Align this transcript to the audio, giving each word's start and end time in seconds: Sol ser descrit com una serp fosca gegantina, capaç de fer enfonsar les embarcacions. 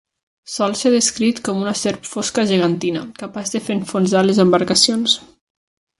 Sol 0.51 0.71
ser 0.79 0.91
descrit 0.93 1.41
com 1.49 1.59
una 1.65 1.73
serp 1.81 2.09
fosca 2.13 2.45
gegantina, 2.53 3.03
capaç 3.23 3.55
de 3.57 3.65
fer 3.67 3.77
enfonsar 3.83 4.25
les 4.29 4.41
embarcacions. 4.49 5.19